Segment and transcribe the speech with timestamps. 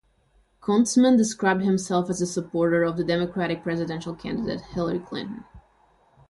[0.63, 5.45] Kuntzman described himself as a supporter of the Democratic presidential candidate Hillary Clinton.